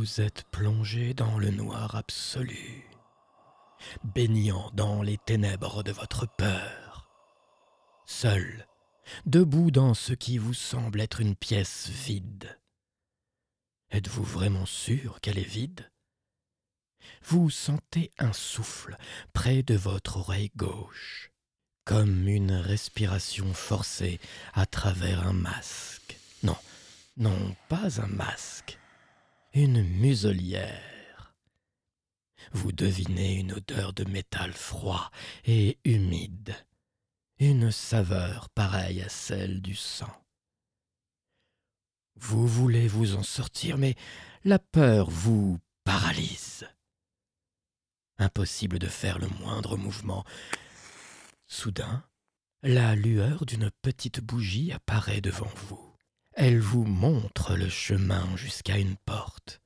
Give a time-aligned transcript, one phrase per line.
[0.00, 2.88] Vous êtes plongé dans le noir absolu,
[4.02, 7.06] baignant dans les ténèbres de votre peur,
[8.06, 8.66] seul,
[9.26, 12.58] debout dans ce qui vous semble être une pièce vide.
[13.90, 15.92] Êtes-vous vraiment sûr qu'elle est vide?
[17.22, 18.96] Vous sentez un souffle
[19.34, 21.30] près de votre oreille gauche,
[21.84, 24.18] comme une respiration forcée
[24.54, 26.16] à travers un masque.
[26.42, 26.56] Non,
[27.18, 28.79] non, pas un masque,
[29.52, 31.34] une muselière.
[32.52, 35.10] Vous devinez une odeur de métal froid
[35.44, 36.54] et humide,
[37.38, 40.12] une saveur pareille à celle du sang.
[42.16, 43.94] Vous voulez vous en sortir, mais
[44.44, 46.68] la peur vous paralyse.
[48.18, 50.24] Impossible de faire le moindre mouvement.
[51.46, 52.04] Soudain,
[52.62, 55.89] la lueur d'une petite bougie apparaît devant vous.
[56.34, 59.60] Elle vous montre le chemin jusqu'à une porte.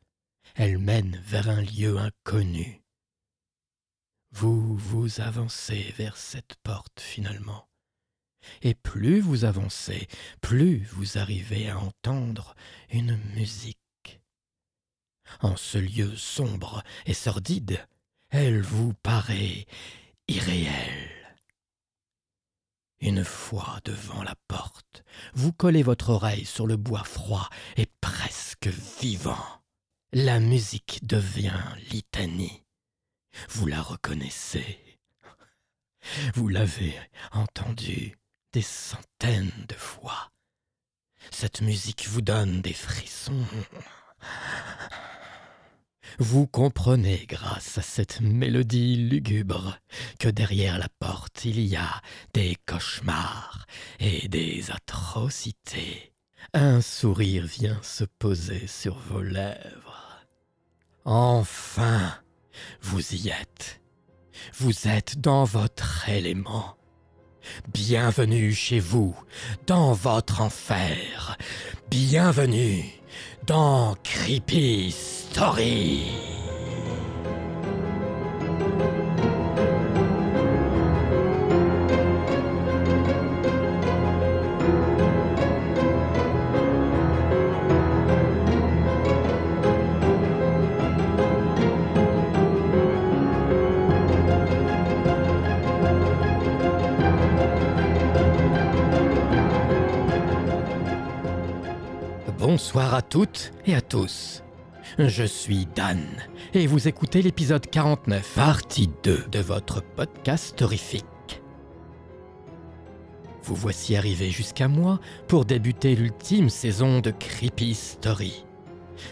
[0.55, 2.83] Elle mène vers un lieu inconnu.
[4.33, 7.69] Vous vous avancez vers cette porte finalement.
[8.62, 10.09] Et plus vous avancez,
[10.41, 12.55] plus vous arrivez à entendre
[12.91, 13.79] une musique.
[15.41, 17.87] En ce lieu sombre et sordide,
[18.31, 19.67] elle vous paraît
[20.29, 21.14] irréelle.
[23.00, 28.69] Une fois devant la porte, vous collez votre oreille sur le bois froid et presque
[29.01, 29.45] vivant.
[30.12, 32.62] La musique devient litanie.
[33.51, 34.78] Vous la reconnaissez.
[36.34, 36.95] Vous l'avez
[37.33, 38.17] entendue
[38.53, 40.31] des centaines de fois.
[41.31, 43.45] Cette musique vous donne des frissons.
[46.19, 49.79] Vous comprenez, grâce à cette mélodie lugubre,
[50.19, 52.01] que derrière la porte il y a
[52.33, 53.67] des cauchemars
[53.98, 56.12] et des atrocités.
[56.53, 60.25] Un sourire vient se poser sur vos lèvres.
[61.05, 62.14] Enfin,
[62.81, 63.81] vous y êtes.
[64.55, 66.77] Vous êtes dans votre élément.
[67.73, 69.15] Bienvenue chez vous,
[69.67, 71.37] dans votre enfer.
[71.91, 72.85] Bienvenue
[73.47, 76.03] dans Creepy Story.
[102.95, 104.45] À toutes et à tous.
[104.99, 106.01] Je suis Dan
[106.53, 111.05] et vous écoutez l'épisode 49, partie 2 de votre podcast horrifique.
[113.43, 118.45] Vous voici arrivé jusqu'à moi pour débuter l'ultime saison de Creepy Story.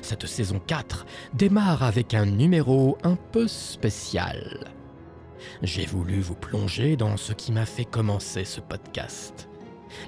[0.01, 1.05] Cette saison 4
[1.35, 4.73] démarre avec un numéro un peu spécial.
[5.63, 9.49] J'ai voulu vous plonger dans ce qui m'a fait commencer ce podcast,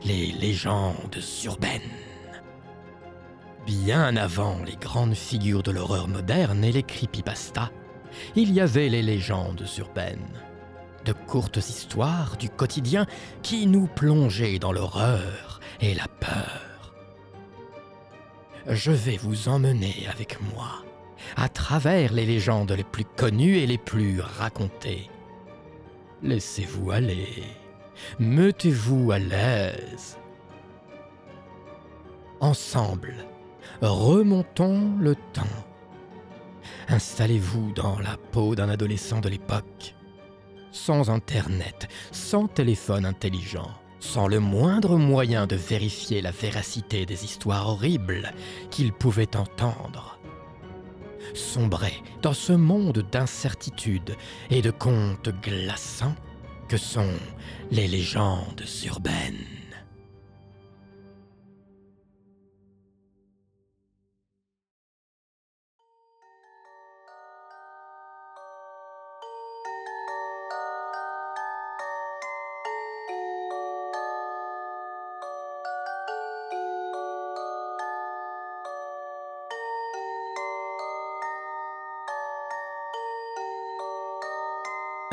[0.05, 2.14] les légendes urbaines.
[3.67, 7.71] Bien avant les grandes figures de l'horreur moderne et les creepypasta,
[8.37, 10.43] il y avait les légendes urbaines.
[11.07, 13.07] De courtes histoires du quotidien
[13.43, 16.95] qui nous plongeaient dans l'horreur et la peur.
[18.67, 20.85] Je vais vous emmener avec moi
[21.37, 25.11] à travers les légendes les plus connues et les plus racontées.
[26.23, 27.45] Laissez-vous aller,
[28.19, 30.19] mettez-vous à l'aise.
[32.41, 33.15] Ensemble,
[33.83, 35.43] remontons le temps.
[36.89, 39.95] Installez-vous dans la peau d'un adolescent de l'époque,
[40.71, 43.71] sans Internet, sans téléphone intelligent,
[44.01, 48.33] sans le moindre moyen de vérifier la véracité des histoires horribles
[48.71, 50.19] qu'il pouvait entendre.
[51.33, 54.17] Sombrez dans ce monde d'incertitude
[54.51, 56.15] et de contes glaçants
[56.69, 57.13] que sont
[57.71, 59.54] les légendes urbaines.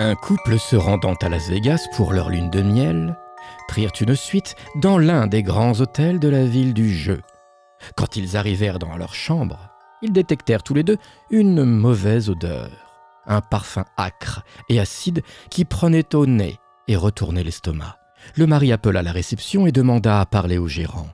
[0.04, 3.16] Un couple se rendant à Las Vegas pour leur lune de miel
[3.68, 7.22] prirent une suite dans l'un des grands hôtels de la ville du jeu.
[7.96, 9.70] Quand ils arrivèrent dans leur chambre,
[10.02, 10.98] ils détectèrent tous les deux
[11.30, 12.72] une mauvaise odeur,
[13.28, 15.22] un parfum âcre et acide
[15.52, 16.58] qui prenait au nez
[16.88, 18.00] et retournait l'estomac.
[18.34, 21.10] Le mari appela la réception et demanda à parler au gérant.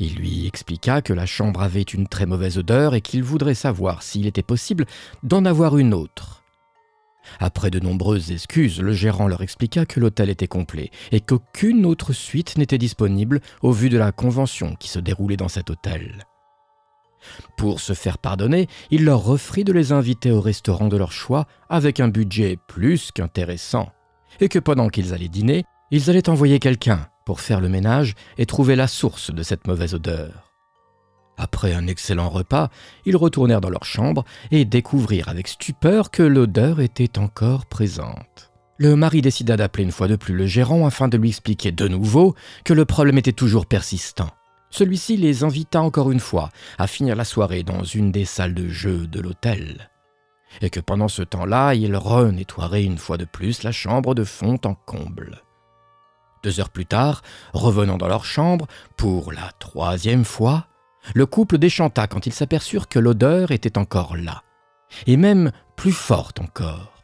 [0.00, 4.02] Il lui expliqua que la chambre avait une très mauvaise odeur et qu'il voudrait savoir
[4.02, 4.86] s'il était possible
[5.22, 6.39] d'en avoir une autre.
[7.38, 12.12] Après de nombreuses excuses, le gérant leur expliqua que l'hôtel était complet et qu'aucune autre
[12.12, 16.24] suite n'était disponible au vu de la convention qui se déroulait dans cet hôtel.
[17.56, 21.46] Pour se faire pardonner, il leur offrit de les inviter au restaurant de leur choix
[21.68, 23.90] avec un budget plus qu'intéressant,
[24.40, 28.46] et que pendant qu'ils allaient dîner, ils allaient envoyer quelqu'un pour faire le ménage et
[28.46, 30.49] trouver la source de cette mauvaise odeur.
[31.42, 32.68] Après un excellent repas,
[33.06, 38.52] ils retournèrent dans leur chambre et découvrirent avec stupeur que l'odeur était encore présente.
[38.76, 41.88] Le mari décida d'appeler une fois de plus le gérant afin de lui expliquer de
[41.88, 44.28] nouveau que le problème était toujours persistant.
[44.68, 48.68] Celui-ci les invita encore une fois à finir la soirée dans une des salles de
[48.68, 49.90] jeu de l'hôtel.
[50.60, 54.58] Et que pendant ce temps-là, ils renettoieraient une fois de plus la chambre de fond
[54.66, 55.40] en comble.
[56.42, 57.22] Deux heures plus tard,
[57.54, 58.66] revenant dans leur chambre,
[58.98, 60.66] pour la troisième fois,
[61.14, 64.42] le couple déchanta quand ils s'aperçurent que l'odeur était encore là,
[65.06, 67.02] et même plus forte encore.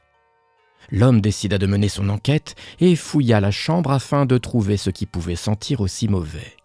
[0.91, 5.07] L'homme décida de mener son enquête et fouilla la chambre afin de trouver ce qui
[5.07, 6.57] pouvait sentir aussi mauvais.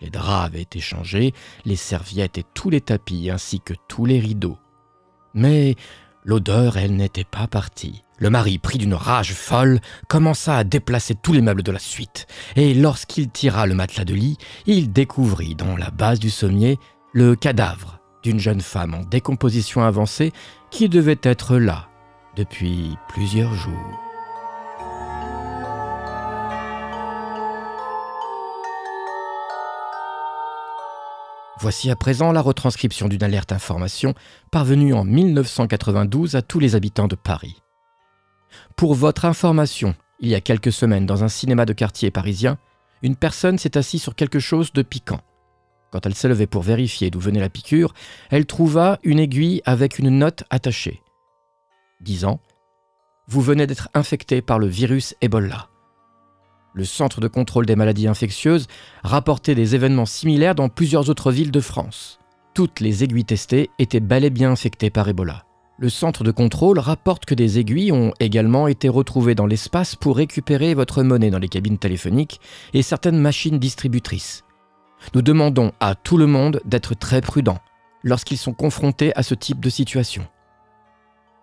[0.00, 1.32] Les draps avaient été changés,
[1.64, 4.58] les serviettes et tous les tapis ainsi que tous les rideaux.
[5.34, 5.74] Mais
[6.24, 8.02] l'odeur, elle, n'était pas partie.
[8.18, 12.26] Le mari, pris d'une rage folle, commença à déplacer tous les meubles de la suite,
[12.56, 16.78] et lorsqu'il tira le matelas de lit, il découvrit dans la base du sommier
[17.12, 20.32] le cadavre d'une jeune femme en décomposition avancée
[20.70, 21.88] qui devait être là
[22.36, 24.00] depuis plusieurs jours.
[31.58, 34.14] Voici à présent la retranscription d'une alerte information
[34.50, 37.62] parvenue en 1992 à tous les habitants de Paris.
[38.76, 42.58] Pour votre information, il y a quelques semaines, dans un cinéma de quartier parisien,
[43.02, 45.20] une personne s'est assise sur quelque chose de piquant.
[45.92, 47.94] Quand elle s'est levée pour vérifier d'où venait la piqûre,
[48.30, 51.02] elle trouva une aiguille avec une note attachée.
[52.00, 52.40] Disant
[53.28, 55.68] Vous venez d'être infecté par le virus Ebola
[56.76, 58.68] le Centre de contrôle des maladies infectieuses
[59.02, 62.20] rapportait des événements similaires dans plusieurs autres villes de France.
[62.52, 65.45] Toutes les aiguilles testées étaient bel et bien infectées par Ebola.
[65.78, 70.16] Le centre de contrôle rapporte que des aiguilles ont également été retrouvées dans l'espace pour
[70.16, 72.40] récupérer votre monnaie dans les cabines téléphoniques
[72.72, 74.44] et certaines machines distributrices.
[75.14, 77.58] Nous demandons à tout le monde d'être très prudent
[78.02, 80.26] lorsqu'ils sont confrontés à ce type de situation.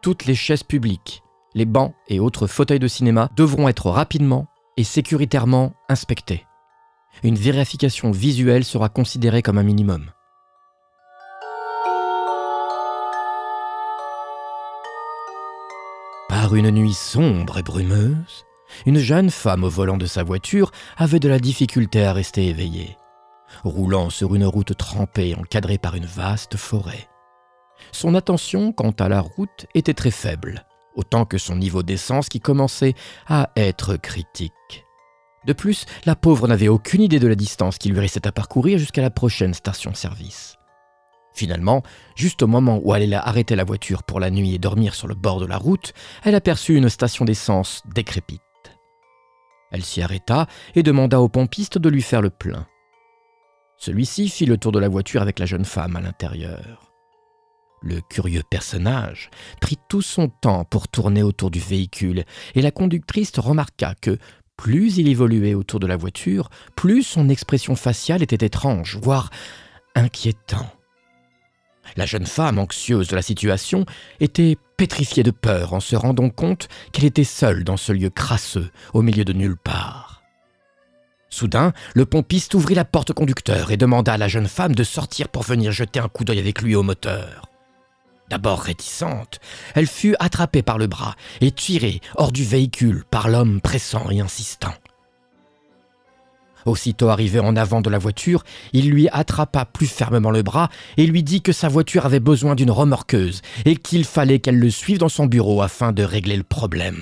[0.02, 1.22] Toutes les chaises publiques,
[1.54, 4.48] les bancs et autres fauteuils de cinéma devront être rapidement
[4.78, 6.48] et sécuritairement inspecté.
[7.22, 10.10] Une vérification visuelle sera considérée comme un minimum.
[16.44, 18.46] Par une nuit sombre et brumeuse,
[18.86, 22.98] une jeune femme au volant de sa voiture avait de la difficulté à rester éveillée,
[23.64, 27.08] roulant sur une route trempée encadrée par une vaste forêt.
[27.94, 32.42] Son attention quant à la route était très faible, autant que son niveau d'essence qui
[32.42, 32.94] commençait
[33.26, 34.52] à être critique.
[35.48, 38.78] De plus, la pauvre n'avait aucune idée de la distance qui lui restait à parcourir
[38.80, 40.58] jusqu'à la prochaine station-service.
[41.34, 41.84] Finalement,
[42.16, 45.08] juste au moment où elle allait arrêter la voiture pour la nuit et dormir sur
[45.08, 45.94] le bord de la route,
[46.24, 48.42] elle aperçut une station d'essence décrépite.
[49.72, 52.68] Elle s'y arrêta et demanda au pompiste de lui faire le plein.
[53.78, 56.92] Celui-ci fit le tour de la voiture avec la jeune femme à l'intérieur.
[57.82, 62.24] Le curieux personnage prit tout son temps pour tourner autour du véhicule,
[62.56, 64.18] et la conductrice remarqua que
[64.56, 69.32] plus il évoluait autour de la voiture, plus son expression faciale était étrange, voire
[69.96, 70.72] inquiétant.
[71.96, 73.86] La jeune femme, anxieuse de la situation,
[74.20, 78.72] était pétrifiée de peur en se rendant compte qu'elle était seule dans ce lieu crasseux,
[78.94, 80.24] au milieu de nulle part.
[81.30, 85.30] Soudain, le pompiste ouvrit la porte conducteur et demanda à la jeune femme de sortir
[85.30, 87.48] pour venir jeter un coup d'œil avec lui au moteur.
[88.30, 89.40] D'abord réticente,
[89.76, 94.20] elle fut attrapée par le bras et tirée hors du véhicule par l'homme pressant et
[94.20, 94.74] insistant.
[96.66, 101.06] Aussitôt arrivé en avant de la voiture, il lui attrapa plus fermement le bras et
[101.06, 104.98] lui dit que sa voiture avait besoin d'une remorqueuse et qu'il fallait qu'elle le suive
[104.98, 107.02] dans son bureau afin de régler le problème.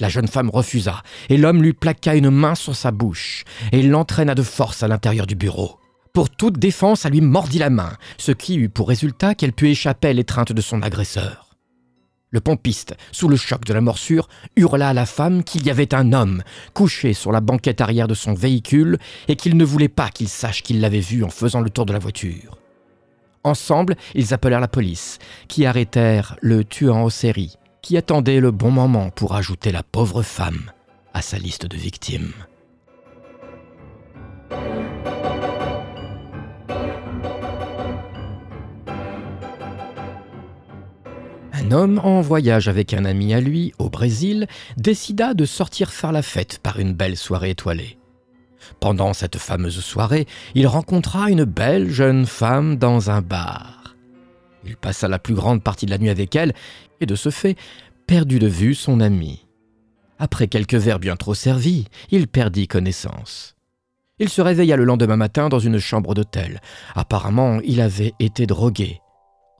[0.00, 4.34] La jeune femme refusa et l'homme lui plaqua une main sur sa bouche et l'entraîna
[4.34, 5.78] de force à l'intérieur du bureau.
[6.12, 9.68] Pour toute défense, elle lui mordit la main, ce qui eut pour résultat qu'elle put
[9.68, 11.47] échapper à l'étreinte de son agresseur.
[12.30, 15.94] Le pompiste, sous le choc de la morsure, hurla à la femme qu'il y avait
[15.94, 16.42] un homme
[16.74, 20.62] couché sur la banquette arrière de son véhicule et qu'il ne voulait pas qu'il sache
[20.62, 22.58] qu'il l'avait vu en faisant le tour de la voiture.
[23.44, 25.18] Ensemble, ils appelèrent la police,
[25.48, 30.22] qui arrêtèrent le tuant en série, qui attendait le bon moment pour ajouter la pauvre
[30.22, 30.70] femme
[31.14, 32.32] à sa liste de victimes.
[41.68, 44.46] Un homme en voyage avec un ami à lui au Brésil
[44.78, 47.98] décida de sortir faire la fête par une belle soirée étoilée.
[48.80, 53.94] Pendant cette fameuse soirée, il rencontra une belle jeune femme dans un bar.
[54.64, 56.54] Il passa la plus grande partie de la nuit avec elle
[57.02, 57.56] et de ce fait
[58.06, 59.46] perdut de vue son ami.
[60.18, 63.56] Après quelques verres bien trop servis, il perdit connaissance.
[64.18, 66.62] Il se réveilla le lendemain matin dans une chambre d'hôtel.
[66.94, 69.02] Apparemment, il avait été drogué.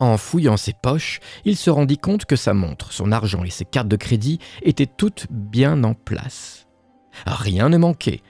[0.00, 3.64] En fouillant ses poches, il se rendit compte que sa montre, son argent et ses
[3.64, 6.66] cartes de crédit étaient toutes bien en place.
[7.26, 8.22] Rien ne manquait.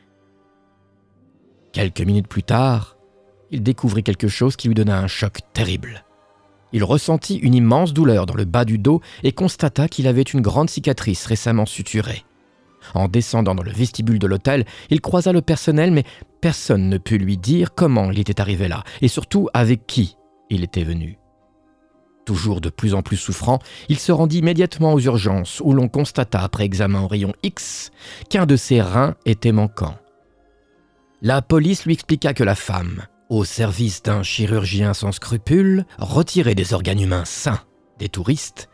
[1.73, 2.97] Quelques minutes plus tard,
[3.51, 6.05] il découvrit quelque chose qui lui donna un choc terrible.
[6.73, 10.41] Il ressentit une immense douleur dans le bas du dos et constata qu'il avait une
[10.41, 12.25] grande cicatrice récemment suturée.
[12.95, 16.05] En descendant dans le vestibule de l'hôtel, il croisa le personnel, mais
[16.41, 20.17] personne ne put lui dire comment il était arrivé là, et surtout avec qui
[20.51, 21.18] il était venu.
[22.29, 23.59] Toujours de plus en plus souffrant,
[23.89, 27.91] il se rendit immédiatement aux urgences, où l'on constata après examen au rayon X
[28.29, 29.97] qu'un de ses reins était manquant.
[31.23, 36.75] La police lui expliqua que la femme, au service d'un chirurgien sans scrupules, retirait des
[36.75, 37.63] organes humains sains
[37.99, 38.69] des touristes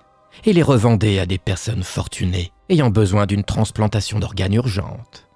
[0.45, 5.29] et les revendait à des personnes fortunées ayant besoin d'une transplantation d'organes urgente.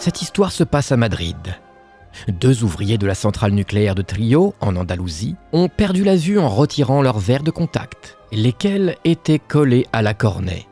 [0.00, 1.36] Cette histoire se passe à Madrid.
[2.26, 6.48] Deux ouvriers de la centrale nucléaire de Trio, en Andalousie, ont perdu la vue en
[6.48, 10.66] retirant leurs verres de contact, lesquels étaient collés à la cornée.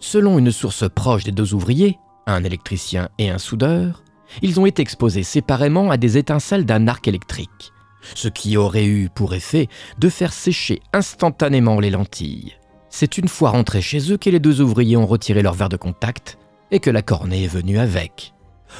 [0.00, 4.02] Selon une source proche des deux ouvriers, un électricien et un soudeur,
[4.42, 7.72] ils ont été exposés séparément à des étincelles d'un arc électrique,
[8.16, 9.68] ce qui aurait eu pour effet
[10.00, 12.56] de faire sécher instantanément les lentilles.
[12.90, 15.76] C'est une fois rentrés chez eux que les deux ouvriers ont retiré leur verre de
[15.76, 16.38] contact
[16.72, 18.34] et que la cornée est venue avec,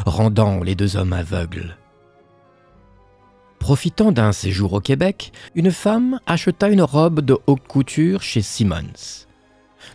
[0.05, 1.77] rendant les deux hommes aveugles.
[3.61, 9.27] Profitant d'un séjour au Québec, une femme acheta une robe de haute couture chez Simmons.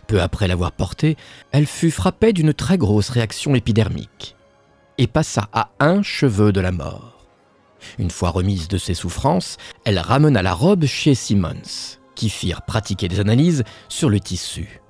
[0.06, 1.18] Peu après l'avoir portée,
[1.50, 4.36] elle fut frappée d'une très grosse réaction épidermique
[4.96, 7.26] et passa à un cheveu de la mort.
[7.98, 13.08] Une fois remise de ses souffrances, elle ramena la robe chez Simmons, qui firent pratiquer
[13.08, 14.80] des analyses sur le tissu.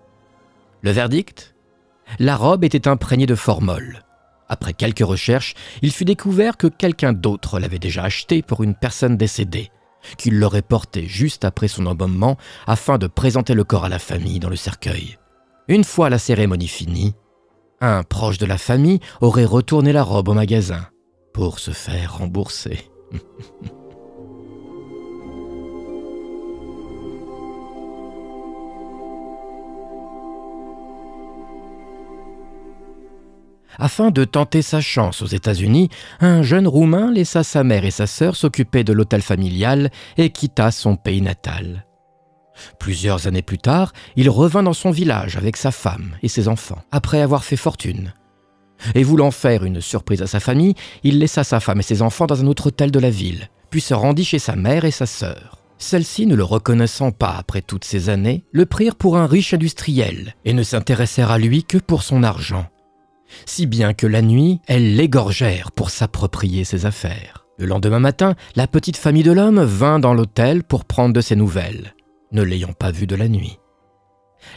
[0.82, 1.54] Le verdict?
[2.18, 4.04] La robe était imprégnée de formol.
[4.48, 9.16] Après quelques recherches, il fut découvert que quelqu'un d'autre l'avait déjà achetée pour une personne
[9.16, 9.70] décédée,
[10.16, 14.40] qu'il l'aurait porté juste après son embaumement afin de présenter le corps à la famille
[14.40, 15.18] dans le cercueil.
[15.68, 17.14] Une fois la cérémonie finie,
[17.80, 20.86] un proche de la famille aurait retourné la robe au magasin
[21.34, 22.90] pour se faire rembourser.
[33.78, 35.88] Afin de tenter sa chance aux États-Unis,
[36.20, 40.72] un jeune Roumain laissa sa mère et sa sœur s'occuper de l'hôtel familial et quitta
[40.72, 41.86] son pays natal.
[42.80, 46.82] Plusieurs années plus tard, il revint dans son village avec sa femme et ses enfants,
[46.90, 48.12] après avoir fait fortune.
[48.96, 52.26] Et voulant faire une surprise à sa famille, il laissa sa femme et ses enfants
[52.26, 55.06] dans un autre hôtel de la ville, puis se rendit chez sa mère et sa
[55.06, 55.58] sœur.
[55.78, 60.34] Celles-ci, ne le reconnaissant pas après toutes ces années, le prirent pour un riche industriel
[60.44, 62.66] et ne s'intéressèrent à lui que pour son argent
[63.46, 67.46] si bien que la nuit, elles l'égorgèrent pour s'approprier ses affaires.
[67.58, 71.36] Le lendemain matin, la petite famille de l'homme vint dans l'hôtel pour prendre de ses
[71.36, 71.94] nouvelles,
[72.32, 73.58] ne l'ayant pas vu de la nuit.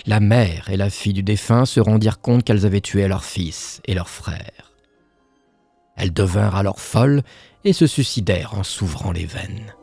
[0.06, 3.82] La mère et la fille du défunt se rendirent compte qu'elles avaient tué leur fils
[3.86, 4.72] et leur frère.
[5.98, 7.24] Elles devinrent alors folles
[7.64, 9.74] et se suicidèrent en s'ouvrant les veines.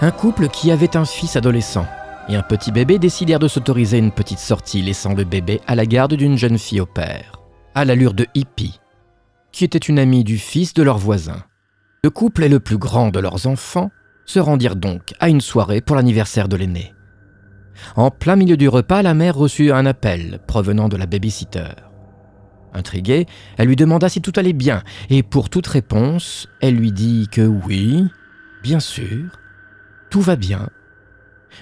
[0.00, 1.86] Un couple qui avait un fils adolescent
[2.28, 5.86] et un petit bébé décidèrent de s'autoriser une petite sortie, laissant le bébé à la
[5.86, 7.40] garde d'une jeune fille au père,
[7.74, 8.78] à l'allure de hippie,
[9.50, 11.42] qui était une amie du fils de leur voisin.
[12.04, 13.90] Le couple et le plus grand de leurs enfants
[14.24, 16.92] se rendirent donc à une soirée pour l'anniversaire de l'aîné.
[17.96, 21.70] En plein milieu du repas, la mère reçut un appel provenant de la babysitter.
[22.74, 23.26] Intriguée,
[23.56, 27.40] elle lui demanda si tout allait bien, et pour toute réponse, elle lui dit que
[27.40, 28.04] oui,
[28.62, 29.30] bien sûr,
[30.10, 30.68] tout va bien.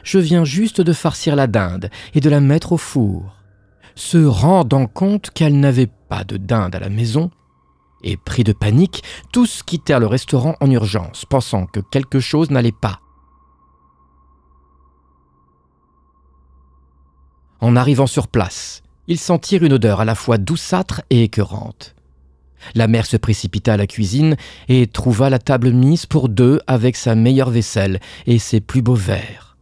[0.02, 3.36] Je viens juste de farcir la dinde et de la mettre au four.
[3.94, 7.30] Se rendant compte qu'elle n'avait pas de dinde à la maison,
[8.02, 12.72] et pris de panique, tous quittèrent le restaurant en urgence, pensant que quelque chose n'allait
[12.72, 13.00] pas.
[17.60, 21.95] En arrivant sur place, ils sentirent une odeur à la fois douceâtre et écœurante.
[22.74, 24.36] La mère se précipita à la cuisine
[24.68, 28.94] et trouva la table mise pour deux avec sa meilleure vaisselle et ses plus beaux
[28.94, 29.56] verres.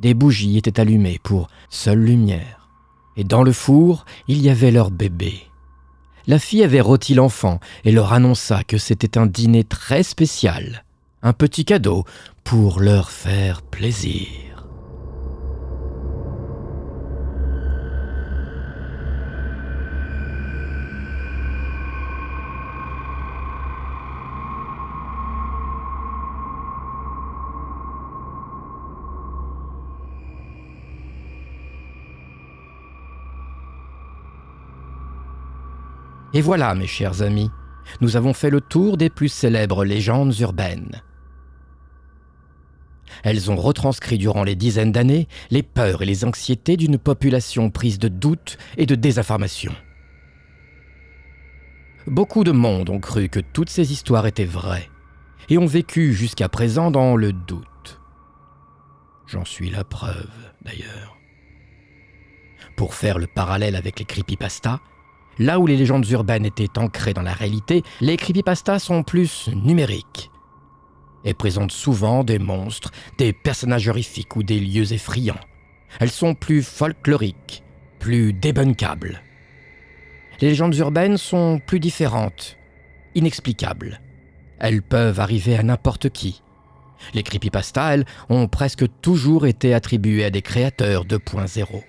[0.00, 2.68] Des bougies étaient allumées pour seule lumière.
[3.16, 5.42] Et dans le four, il y avait leur bébé.
[6.26, 10.84] La fille avait rôti l'enfant et leur annonça que c'était un dîner très spécial,
[11.22, 12.04] un petit cadeau
[12.44, 14.49] pour leur faire plaisir.
[36.32, 37.50] Et voilà, mes chers amis,
[38.00, 41.02] nous avons fait le tour des plus célèbres légendes urbaines.
[43.24, 47.98] Elles ont retranscrit durant les dizaines d'années les peurs et les anxiétés d'une population prise
[47.98, 49.74] de doutes et de désinformation.
[52.06, 54.88] Beaucoup de monde ont cru que toutes ces histoires étaient vraies
[55.48, 58.00] et ont vécu jusqu'à présent dans le doute.
[59.26, 60.30] J'en suis la preuve,
[60.62, 61.16] d'ailleurs.
[62.76, 64.80] Pour faire le parallèle avec les creepypastas,
[65.40, 70.30] Là où les légendes urbaines étaient ancrées dans la réalité, les creepypastas sont plus numériques
[71.24, 75.40] et présentent souvent des monstres, des personnages horrifiques ou des lieux effrayants.
[75.98, 77.62] Elles sont plus folkloriques,
[77.98, 79.22] plus débunkables.
[80.42, 82.58] Les légendes urbaines sont plus différentes,
[83.14, 84.02] inexplicables.
[84.58, 86.42] Elles peuvent arriver à n'importe qui.
[87.14, 91.82] Les creepypastas, elles, ont presque toujours été attribuées à des créateurs 2.0.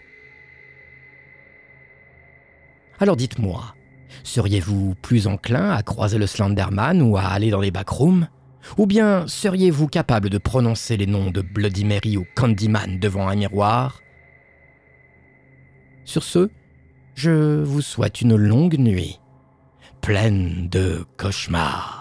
[3.02, 3.74] Alors dites-moi,
[4.24, 8.28] seriez-vous plus enclin à croiser le Slenderman ou à aller dans les backrooms?
[8.78, 13.36] Ou bien seriez-vous capable de prononcer les noms de Bloody Mary ou Candyman devant un
[13.36, 14.02] miroir?
[16.06, 16.52] Sur ce,
[17.16, 19.20] je vous souhaite une longue nuit,
[20.02, 22.01] pleine de cauchemars.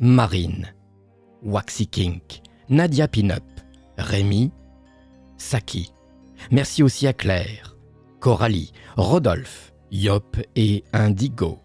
[0.00, 0.72] Marine,
[1.42, 3.42] Waxy Kink, Nadia Pinup,
[3.96, 4.52] Rémi,
[5.36, 5.92] Saki.
[6.50, 7.76] Merci aussi à Claire,
[8.20, 11.58] Coralie, Rodolphe, Yop et Indigo,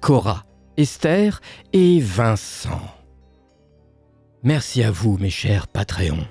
[0.00, 0.44] Cora,
[0.76, 1.40] Esther
[1.72, 2.80] et Vincent.
[4.42, 6.26] Merci à vous, mes chers Patreons.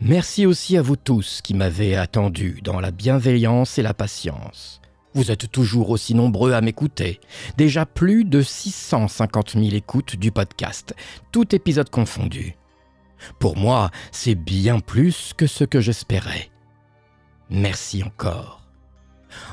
[0.00, 4.80] Merci aussi à vous tous qui m'avez attendu dans la bienveillance et la patience.
[5.14, 7.20] Vous êtes toujours aussi nombreux à m'écouter.
[7.56, 10.94] Déjà plus de 650 000 écoutes du podcast,
[11.30, 12.56] tout épisode confondu.
[13.38, 16.50] Pour moi, c'est bien plus que ce que j'espérais.
[17.48, 18.62] Merci encore.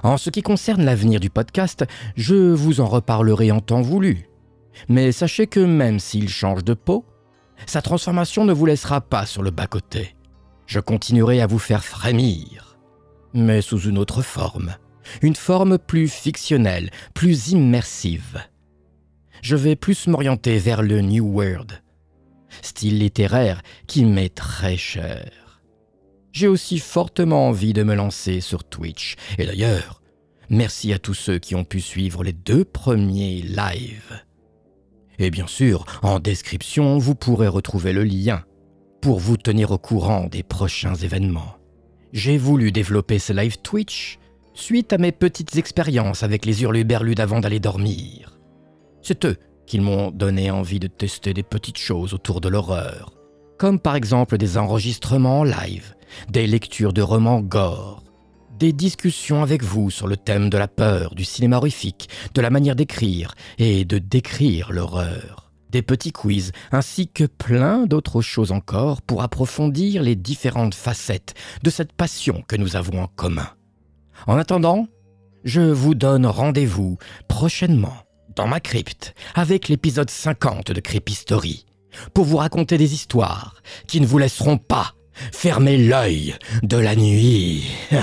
[0.01, 4.29] En ce qui concerne l'avenir du podcast, je vous en reparlerai en temps voulu.
[4.89, 7.05] Mais sachez que même s'il change de peau,
[7.67, 10.15] sa transformation ne vous laissera pas sur le bas-côté.
[10.65, 12.79] Je continuerai à vous faire frémir,
[13.33, 14.75] mais sous une autre forme
[15.21, 18.39] une forme plus fictionnelle, plus immersive.
[19.41, 21.81] Je vais plus m'orienter vers le New World,
[22.61, 25.61] style littéraire qui m'est très cher.
[26.31, 30.01] J'ai aussi fortement envie de me lancer sur Twitch, et d'ailleurs,
[30.49, 34.21] merci à tous ceux qui ont pu suivre les deux premiers lives.
[35.19, 38.43] Et bien sûr, en description, vous pourrez retrouver le lien
[39.01, 41.57] pour vous tenir au courant des prochains événements.
[42.13, 44.19] J'ai voulu développer ce live Twitch
[44.53, 48.39] suite à mes petites expériences avec les hurluberlus d'avant d'aller dormir.
[49.01, 53.13] C'est eux qu'ils m'ont donné envie de tester des petites choses autour de l'horreur,
[53.57, 55.95] comme par exemple des enregistrements en live,
[56.29, 58.03] des lectures de romans gore,
[58.59, 62.49] des discussions avec vous sur le thème de la peur, du cinéma horrifique, de la
[62.49, 69.01] manière d'écrire et de décrire l'horreur, des petits quiz, ainsi que plein d'autres choses encore
[69.01, 71.33] pour approfondir les différentes facettes
[71.63, 73.47] de cette passion que nous avons en commun.
[74.27, 74.87] En attendant,
[75.43, 77.95] je vous donne rendez-vous prochainement
[78.35, 81.65] dans ma crypte avec l'épisode 50 de Cryptostory
[82.13, 84.93] pour vous raconter des histoires qui ne vous laisseront pas
[85.31, 87.69] fermer l'œil de la nuit.